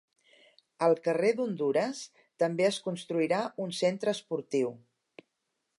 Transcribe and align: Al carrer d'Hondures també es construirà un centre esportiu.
Al 0.85 0.95
carrer 1.07 1.29
d'Hondures 1.39 2.01
també 2.45 2.67
es 2.69 2.81
construirà 2.87 3.45
un 3.67 3.77
centre 3.83 4.17
esportiu. 4.21 4.75